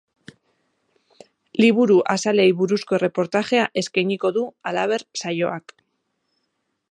Liburu 1.63 1.97
azalei 2.13 2.47
buruzko 2.63 2.97
erreportajea 2.99 3.67
eskainiko 3.83 4.33
du, 4.39 4.45
halaber, 4.71 5.07
saioak. 5.25 5.77